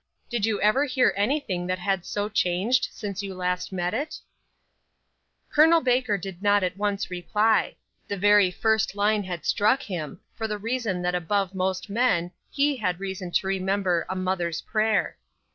Did 0.31 0.47
you 0.47 0.59
ever 0.63 0.85
hear 0.85 1.13
anything 1.15 1.67
that 1.67 1.77
had 1.77 2.07
so 2.07 2.27
changed 2.27 2.89
since 2.91 3.21
you 3.21 3.35
last 3.35 3.71
met 3.71 3.93
it?" 3.93 4.19
Col. 5.53 5.79
Baker 5.79 6.17
did 6.17 6.41
not 6.41 6.63
at 6.63 6.75
once 6.75 7.11
reply. 7.11 7.75
The 8.07 8.17
very 8.17 8.49
first 8.49 8.95
line 8.95 9.21
had 9.25 9.45
struck 9.45 9.83
him, 9.83 10.19
for 10.33 10.47
the 10.47 10.57
reason 10.57 11.03
that 11.03 11.13
above 11.13 11.53
most 11.53 11.87
men, 11.87 12.31
he 12.49 12.77
had 12.77 12.99
reason 12.99 13.29
to 13.33 13.45
remember 13.45 14.07
a 14.09 14.15
"mother's 14.15 14.61
prayer." 14.63 15.17